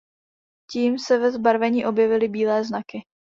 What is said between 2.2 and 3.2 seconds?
bílé znaky.